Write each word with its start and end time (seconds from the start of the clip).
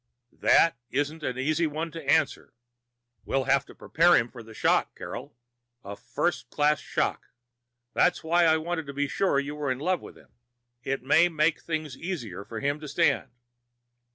"That 0.39 0.79
isn't 0.89 1.21
an 1.21 1.37
easy 1.37 1.67
one 1.67 1.91
to 1.91 2.03
answer. 2.09 2.55
We'll 3.23 3.43
have 3.43 3.67
to 3.67 3.75
prepare 3.75 4.15
him 4.15 4.29
for 4.29 4.39
a 4.39 4.51
shock, 4.51 4.95
Carol. 4.97 5.37
A 5.83 5.95
first 5.95 6.49
class 6.49 6.79
shock. 6.79 7.27
That's 7.93 8.23
why 8.23 8.45
I 8.45 8.57
wanted 8.57 8.87
to 8.87 8.93
be 8.93 9.07
sure 9.07 9.37
you 9.39 9.53
were 9.53 9.69
in 9.71 9.77
love 9.77 10.01
with 10.01 10.17
him. 10.17 10.29
It 10.81 11.03
may 11.03 11.29
make 11.29 11.61
things 11.61 11.95
easier 11.95 12.43
for 12.43 12.61
him 12.61 12.79
to 12.79 12.87
stand." 12.87 13.29